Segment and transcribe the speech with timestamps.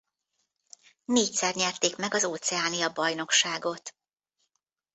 [1.05, 3.95] Négyszer nyerték meg az Óceánia-bajnokságot.